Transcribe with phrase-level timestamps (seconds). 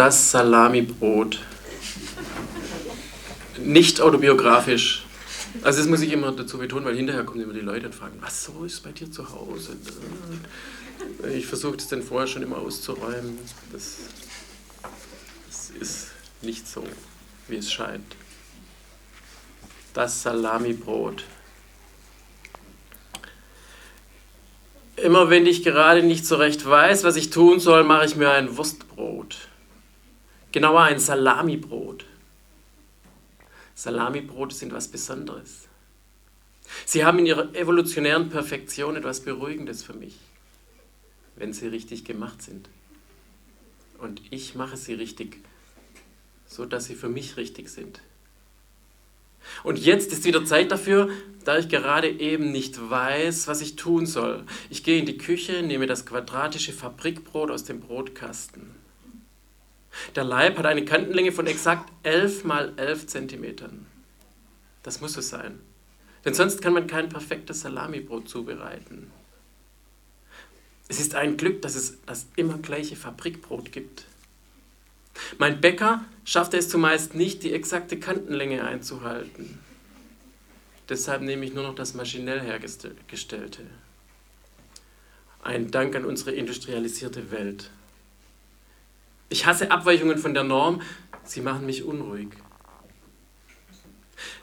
[0.00, 1.40] Das Salamibrot.
[3.58, 5.04] Nicht autobiografisch.
[5.62, 8.16] Also das muss ich immer dazu betonen, weil hinterher kommen immer die Leute und fragen,
[8.22, 9.76] was so ist bei dir zu Hause?
[11.36, 13.38] Ich versuche das dann vorher schon immer auszuräumen.
[13.74, 13.98] Das,
[15.50, 16.06] das ist
[16.40, 16.82] nicht so,
[17.48, 18.16] wie es scheint.
[19.92, 21.24] Das Salamibrot.
[24.96, 28.30] Immer wenn ich gerade nicht so recht weiß, was ich tun soll, mache ich mir
[28.30, 29.09] ein Wurstbrot.
[30.52, 32.04] Genauer ein Salamibrot.
[33.76, 35.68] Salamibrote sind was Besonderes.
[36.84, 40.18] Sie haben in ihrer evolutionären Perfektion etwas Beruhigendes für mich,
[41.36, 42.68] wenn sie richtig gemacht sind.
[43.98, 45.36] Und ich mache sie richtig,
[46.46, 48.00] so dass sie für mich richtig sind.
[49.62, 51.10] Und jetzt ist wieder Zeit dafür,
[51.44, 54.44] da ich gerade eben nicht weiß, was ich tun soll.
[54.68, 58.79] Ich gehe in die Küche, nehme das quadratische Fabrikbrot aus dem Brotkasten.
[60.14, 63.86] Der Leib hat eine Kantenlänge von exakt 11 mal 11 Zentimetern.
[64.82, 65.60] Das muss es sein.
[66.24, 69.10] Denn sonst kann man kein perfektes Salamibrot zubereiten.
[70.88, 74.06] Es ist ein Glück, dass es das immer gleiche Fabrikbrot gibt.
[75.38, 79.58] Mein Bäcker schaffte es zumeist nicht, die exakte Kantenlänge einzuhalten.
[80.88, 83.62] Deshalb nehme ich nur noch das maschinell hergestellte.
[85.42, 87.70] Ein Dank an unsere industrialisierte Welt.
[89.30, 90.82] Ich hasse Abweichungen von der Norm,
[91.22, 92.30] sie machen mich unruhig.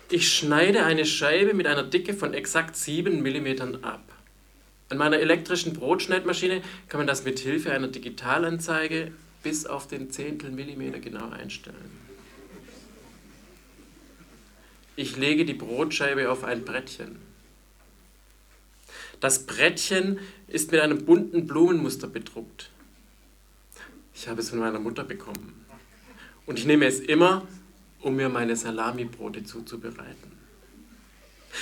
[0.09, 4.01] Ich schneide eine Scheibe mit einer Dicke von exakt 7 mm ab.
[4.87, 9.11] An meiner elektrischen Brotschneidmaschine kann man das mit Hilfe einer Digitalanzeige
[9.43, 11.91] bis auf den Zehntel Millimeter genau einstellen.
[14.95, 17.17] Ich lege die Brotscheibe auf ein Brettchen.
[19.19, 22.69] Das Brettchen ist mit einem bunten Blumenmuster bedruckt.
[24.19, 25.53] Ich habe es von meiner Mutter bekommen.
[26.47, 27.47] Und ich nehme es immer,
[28.01, 30.31] um mir meine Salamibrote zuzubereiten.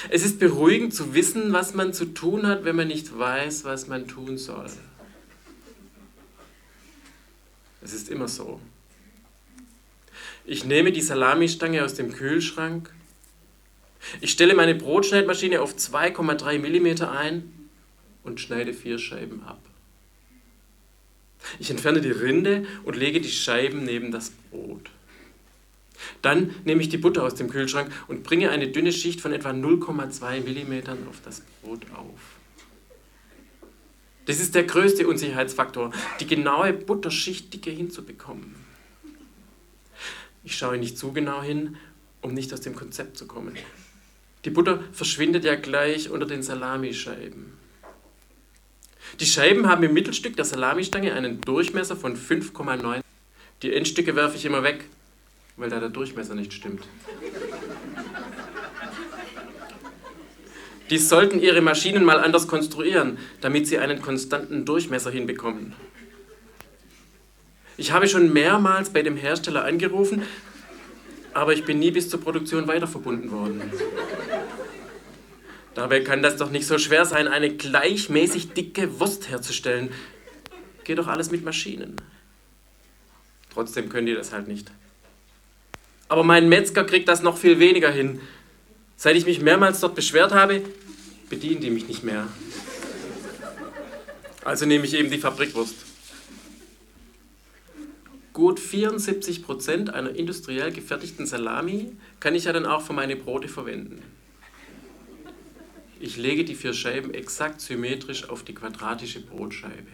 [0.09, 3.87] Es ist beruhigend zu wissen, was man zu tun hat, wenn man nicht weiß, was
[3.87, 4.69] man tun soll.
[7.81, 8.61] Es ist immer so.
[10.45, 12.89] Ich nehme die Salamistange aus dem Kühlschrank.
[14.21, 17.69] Ich stelle meine Brotschneidmaschine auf 2,3 mm ein
[18.23, 19.59] und schneide vier Scheiben ab.
[21.59, 24.89] Ich entferne die Rinde und lege die Scheiben neben das Brot.
[26.21, 29.51] Dann nehme ich die Butter aus dem Kühlschrank und bringe eine dünne Schicht von etwa
[29.51, 32.19] 0,2 mm auf das Brot auf.
[34.25, 38.55] Das ist der größte Unsicherheitsfaktor, die genaue Butterschichtdicke hinzubekommen.
[40.43, 41.77] Ich schaue nicht zu genau hin,
[42.21, 43.55] um nicht aus dem Konzept zu kommen.
[44.45, 47.53] Die Butter verschwindet ja gleich unter den Salamischeiben.
[49.19, 52.99] Die Scheiben haben im Mittelstück der Salamistange einen Durchmesser von 5,9.
[53.61, 54.85] Die Endstücke werfe ich immer weg,
[55.55, 56.83] weil da der Durchmesser nicht stimmt.
[60.89, 65.73] Die sollten ihre Maschinen mal anders konstruieren, damit sie einen konstanten Durchmesser hinbekommen.
[67.77, 70.23] Ich habe schon mehrmals bei dem Hersteller angerufen,
[71.33, 73.61] aber ich bin nie bis zur Produktion weiter verbunden worden.
[75.75, 79.91] Dabei kann das doch nicht so schwer sein, eine gleichmäßig dicke Wurst herzustellen.
[80.85, 81.97] Geht doch alles mit Maschinen.
[83.53, 84.71] Trotzdem können die das halt nicht.
[86.07, 88.21] Aber mein Metzger kriegt das noch viel weniger hin.
[88.95, 90.61] Seit ich mich mehrmals dort beschwert habe,
[91.29, 92.27] bedienen die mich nicht mehr.
[94.45, 95.75] Also nehme ich eben die Fabrikwurst.
[98.31, 103.47] Gut 74 Prozent einer industriell gefertigten Salami kann ich ja dann auch für meine Brote
[103.47, 104.01] verwenden.
[105.99, 109.91] Ich lege die vier Scheiben exakt symmetrisch auf die quadratische Brotscheibe.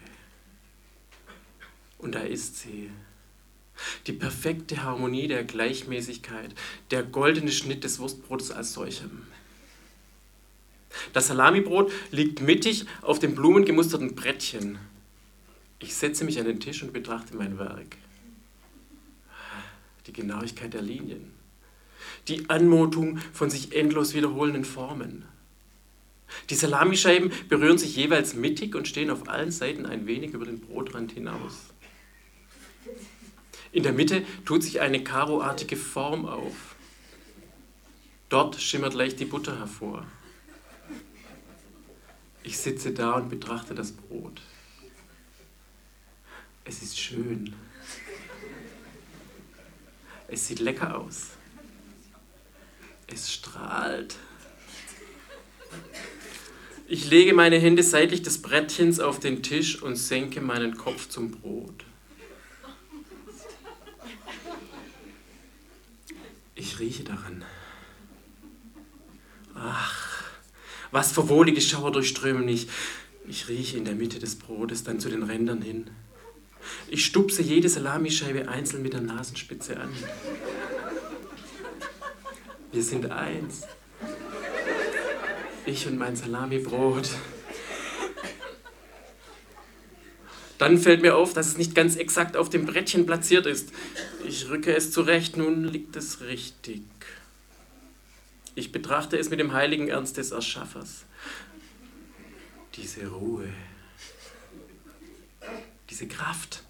[1.98, 2.90] Und da ist sie.
[4.08, 6.54] Die perfekte Harmonie der Gleichmäßigkeit,
[6.90, 9.28] der goldene Schnitt des Wurstbrotes als solchem.
[11.14, 14.78] Das Salamibrot liegt mittig auf dem blumengemusterten Brettchen.
[15.80, 17.98] Ich setze mich an den Tisch und betrachte mein Werk.
[20.08, 21.34] Die Genauigkeit der Linien.
[22.28, 25.26] Die Anmutung von sich endlos wiederholenden Formen.
[26.50, 30.60] Die Salamischeiben berühren sich jeweils mittig und stehen auf allen Seiten ein wenig über den
[30.60, 31.72] Brotrand hinaus.
[33.72, 36.76] In der Mitte tut sich eine karoartige Form auf.
[38.28, 40.06] Dort schimmert leicht die Butter hervor.
[42.44, 44.42] Ich sitze da und betrachte das Brot.
[46.66, 47.54] Es ist schön.
[50.28, 51.32] Es sieht lecker aus.
[53.08, 54.16] Es strahlt.
[56.94, 61.32] Ich lege meine Hände seitlich des Brettchens auf den Tisch und senke meinen Kopf zum
[61.32, 61.86] Brot.
[66.54, 67.46] Ich rieche daran.
[69.56, 70.26] Ach,
[70.92, 72.68] was für wohlige Schauer durchströmen mich.
[73.26, 75.90] Ich rieche in der Mitte des Brotes, dann zu den Rändern hin.
[76.90, 79.94] Ich stupse jede Salamischeibe einzeln mit der Nasenspitze an.
[82.74, 83.62] Wir sind eins.
[85.66, 87.10] Ich und mein Salamibrot.
[90.58, 93.70] Dann fällt mir auf, dass es nicht ganz exakt auf dem Brettchen platziert ist.
[94.26, 96.84] Ich rücke es zurecht, nun liegt es richtig.
[98.54, 101.06] Ich betrachte es mit dem heiligen Ernst des Erschaffers.
[102.76, 103.50] Diese Ruhe,
[105.90, 106.64] diese Kraft,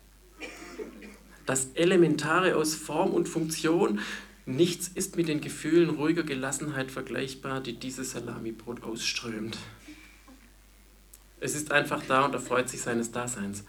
[1.46, 4.00] das Elementare aus Form und Funktion,
[4.46, 9.58] nichts ist mit den Gefühlen ruhiger Gelassenheit vergleichbar, die dieses Salamibrot ausströmt.
[11.40, 13.64] Es ist einfach da und erfreut sich seines Daseins.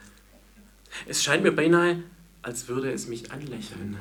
[1.07, 2.03] Es scheint mir beinahe,
[2.43, 3.97] als würde es mich anlächeln.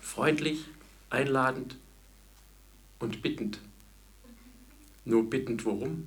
[0.00, 0.64] Freundlich,
[1.10, 1.76] einladend
[2.98, 3.60] und bittend.
[5.04, 6.06] Nur bittend worum?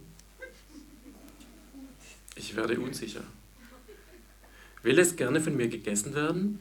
[2.35, 3.23] Ich werde unsicher.
[4.81, 6.59] Will es gerne von mir gegessen werden?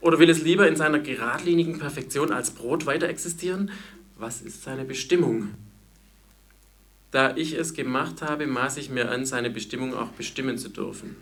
[0.00, 3.70] Oder will es lieber in seiner geradlinigen Perfektion als Brot weiter existieren?
[4.16, 5.54] Was ist seine Bestimmung?
[7.10, 11.16] Da ich es gemacht habe, maß ich mir an, seine Bestimmung auch bestimmen zu dürfen.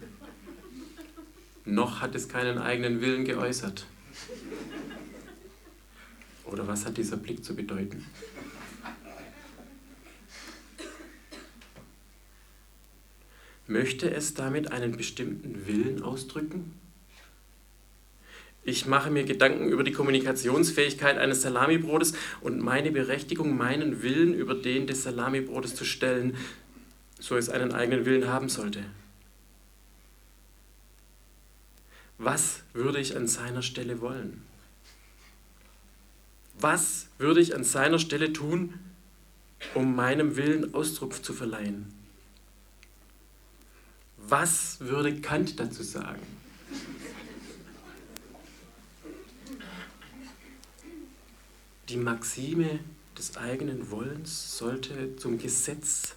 [1.64, 3.86] Noch hat es keinen eigenen Willen geäußert.
[6.44, 8.06] Oder was hat dieser Blick zu bedeuten?
[13.66, 16.74] Möchte es damit einen bestimmten Willen ausdrücken?
[18.68, 22.12] Ich mache mir Gedanken über die Kommunikationsfähigkeit eines Salamibrotes
[22.42, 26.36] und meine Berechtigung, meinen Willen über den des Salamibrotes zu stellen,
[27.18, 28.84] so es einen eigenen Willen haben sollte.
[32.18, 34.42] Was würde ich an seiner Stelle wollen?
[36.60, 38.74] Was würde ich an seiner Stelle tun,
[39.74, 41.86] um meinem Willen Ausdruck zu verleihen?
[44.18, 46.20] Was würde Kant dazu sagen?
[51.88, 52.80] Die Maxime
[53.16, 56.14] des eigenen Wollens sollte zum Gesetz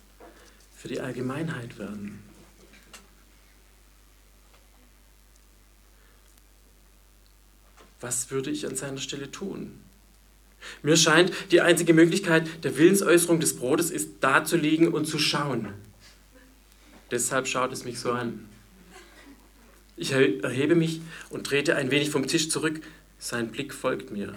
[0.76, 2.20] für die Allgemeinheit werden.
[8.02, 9.80] Was würde ich an seiner Stelle tun?
[10.84, 15.20] Mir scheint, die einzige Möglichkeit der Willensäußerung des Brotes ist, da zu liegen und zu
[15.20, 15.70] schauen.
[17.12, 18.50] Deshalb schaut es mich so an.
[19.96, 22.82] Ich erhebe mich und trete ein wenig vom Tisch zurück.
[23.20, 24.36] Sein Blick folgt mir.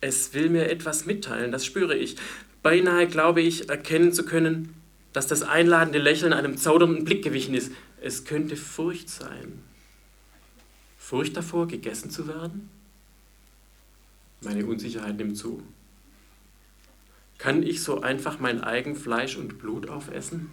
[0.00, 2.16] Es will mir etwas mitteilen, das spüre ich.
[2.62, 4.74] Beinahe glaube ich erkennen zu können,
[5.12, 7.72] dass das einladende Lächeln einem zaudernden Blick gewichen ist.
[8.00, 9.62] Es könnte Furcht sein.
[10.98, 12.70] Furcht davor, gegessen zu werden?
[14.40, 15.62] Meine Unsicherheit nimmt zu.
[17.36, 20.50] Kann ich so einfach mein eigen Fleisch und Blut aufessen?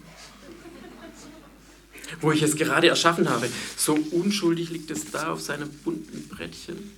[2.20, 6.90] Wo ich es gerade erschaffen habe, so unschuldig liegt es da auf seinem bunten Brettchen.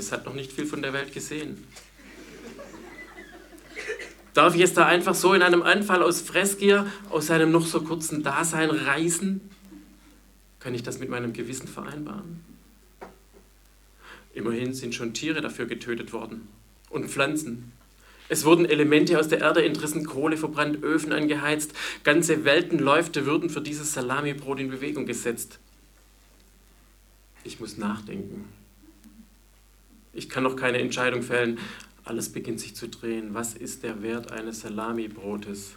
[0.00, 1.62] Es hat noch nicht viel von der Welt gesehen.
[4.32, 7.82] Darf ich es da einfach so in einem Anfall aus Fressgier aus seinem noch so
[7.82, 9.42] kurzen Dasein reißen?
[10.58, 12.40] Kann ich das mit meinem Gewissen vereinbaren?
[14.32, 16.48] Immerhin sind schon Tiere dafür getötet worden
[16.88, 17.72] und Pflanzen.
[18.30, 23.60] Es wurden Elemente aus der Erde entrissen, Kohle verbrannt, Öfen angeheizt, ganze Weltenläufe würden für
[23.60, 25.58] dieses Salamibrot in Bewegung gesetzt.
[27.44, 28.46] Ich muss nachdenken.
[30.12, 31.58] Ich kann noch keine Entscheidung fällen.
[32.04, 33.34] Alles beginnt sich zu drehen.
[33.34, 35.76] Was ist der Wert eines Salamibrotes?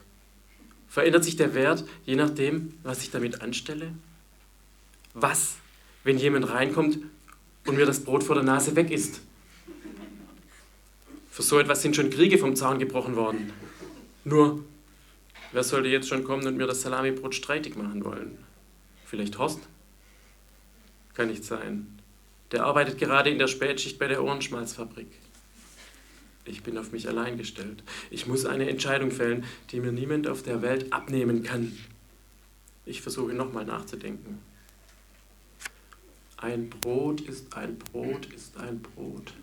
[0.87, 3.93] Verändert sich der Wert je nachdem, was ich damit anstelle?
[5.13, 5.55] Was,
[6.03, 6.99] wenn jemand reinkommt
[7.65, 9.21] und mir das Brot vor der Nase weg ist?
[11.29, 13.51] Für so etwas sind schon Kriege vom Zaun gebrochen worden.
[14.23, 14.63] Nur,
[15.51, 18.37] wer sollte jetzt schon kommen und mir das Salamibrot streitig machen wollen?
[19.05, 19.61] Vielleicht Horst?
[21.15, 21.99] Kann nicht sein.
[22.53, 25.07] Der arbeitet gerade in der Spätschicht bei der Ohrenschmalzfabrik.
[26.45, 27.83] Ich bin auf mich allein gestellt.
[28.11, 31.75] Ich muss eine Entscheidung fällen, die mir niemand auf der Welt abnehmen kann.
[32.85, 34.37] Ich versuche nochmal nachzudenken.
[36.37, 39.33] Ein Brot ist ein Brot ist ein Brot.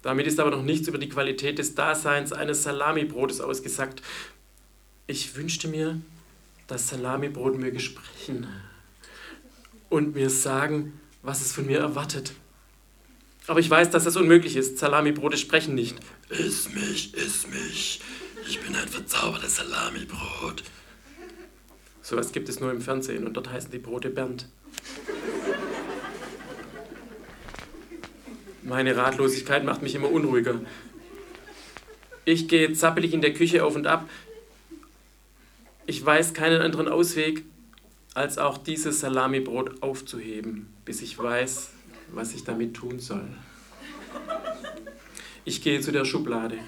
[0.00, 4.00] Damit ist aber noch nichts über die Qualität des Daseins eines Salamibrotes ausgesagt.
[5.06, 6.00] Ich wünschte mir,
[6.68, 8.46] das Salamibrot möge sprechen
[9.92, 12.32] und mir sagen, was es von mir erwartet.
[13.46, 14.78] Aber ich weiß, dass das unmöglich ist.
[14.78, 15.96] Salamibrote sprechen nicht.
[16.30, 18.00] Iss mich, iss mich.
[18.48, 20.62] Ich bin ein verzaubertes Salamibrot.
[22.00, 24.48] Sowas gibt es nur im Fernsehen und dort heißen die Brote Bernd.
[28.62, 30.60] Meine Ratlosigkeit macht mich immer unruhiger.
[32.24, 34.08] Ich gehe zappelig in der Küche auf und ab.
[35.84, 37.44] Ich weiß keinen anderen Ausweg,
[38.14, 41.70] als auch dieses Salamibrot aufzuheben, bis ich weiß,
[42.12, 43.26] was ich damit tun soll.
[45.44, 46.58] Ich gehe zu der Schublade.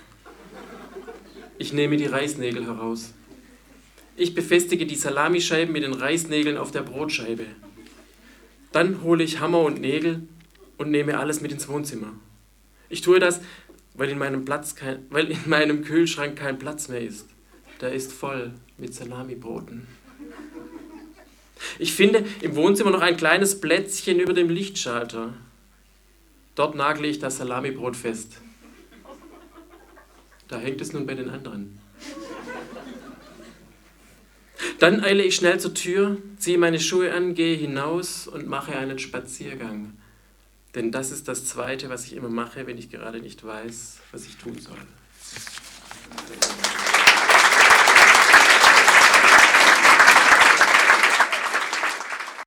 [1.58, 3.12] Ich nehme die Reisnägel heraus.
[4.16, 7.46] Ich befestige die Salamischeiben mit den Reisnägeln auf der Brotscheibe.
[8.72, 10.26] Dann hole ich Hammer und Nägel
[10.78, 12.14] und nehme alles mit ins Wohnzimmer.
[12.88, 13.40] Ich tue das,
[13.94, 17.28] weil in meinem, Platz kein, weil in meinem Kühlschrank kein Platz mehr ist.
[17.80, 19.86] Der ist voll mit Salamibroten.
[21.78, 25.34] Ich finde im Wohnzimmer noch ein kleines Plätzchen über dem Lichtschalter.
[26.54, 28.38] Dort nagle ich das Salamibrot fest.
[30.48, 31.78] Da hängt es nun bei den anderen.
[34.78, 38.98] Dann eile ich schnell zur Tür, ziehe meine Schuhe an, gehe hinaus und mache einen
[38.98, 39.96] Spaziergang.
[40.74, 44.26] Denn das ist das Zweite, was ich immer mache, wenn ich gerade nicht weiß, was
[44.26, 44.76] ich tun soll.